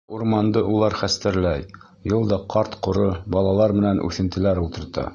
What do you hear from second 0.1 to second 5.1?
урманды улар хәстәрләй, йыл да ҡарт-ҡоро, балалар менән үҫентеләр ултырта.